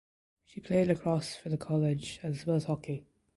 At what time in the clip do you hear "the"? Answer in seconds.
1.49-1.57